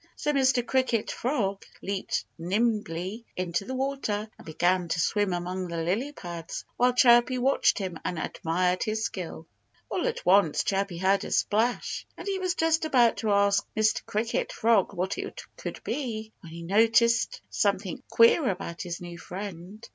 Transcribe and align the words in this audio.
So 0.15 0.33
Mr. 0.33 0.65
Cricket 0.65 1.11
Frog 1.11 1.63
leaped 1.83 2.25
nimbly 2.39 3.23
into 3.35 3.65
the 3.65 3.75
water 3.75 4.27
and 4.35 4.43
began 4.47 4.87
to 4.87 4.99
swim 4.99 5.31
among 5.31 5.67
the 5.67 5.77
lily 5.83 6.11
pads 6.11 6.65
while 6.75 6.91
Chirpy 6.91 7.37
watched 7.37 7.77
him 7.77 7.99
and 8.03 8.17
admired 8.17 8.81
his 8.81 9.03
skill. 9.03 9.45
All 9.91 10.07
at 10.07 10.25
once 10.25 10.63
Chirpy 10.63 10.97
heard 10.97 11.23
a 11.23 11.29
splash. 11.29 12.07
And 12.17 12.27
he 12.27 12.39
was 12.39 12.55
just 12.55 12.83
about 12.83 13.17
to 13.17 13.31
ask 13.31 13.63
Mr. 13.77 14.03
Cricket 14.07 14.51
Frog 14.51 14.91
what 14.91 15.19
it 15.19 15.43
could 15.55 15.79
be, 15.83 16.33
when 16.39 16.51
he 16.51 16.63
noticed 16.63 17.39
something 17.51 18.01
queer 18.09 18.49
about 18.49 18.81
his 18.81 19.01
new 19.01 19.19
friend. 19.19 19.87